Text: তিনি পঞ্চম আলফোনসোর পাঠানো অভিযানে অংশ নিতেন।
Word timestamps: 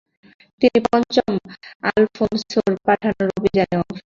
তিনি 0.61 0.79
পঞ্চম 0.87 1.31
আলফোনসোর 1.87 2.71
পাঠানো 2.85 3.23
অভিযানে 3.31 3.75
অংশ 3.75 3.87
নিতেন। 3.87 3.99